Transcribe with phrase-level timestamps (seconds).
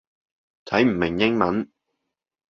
[0.65, 1.69] 睇唔明英文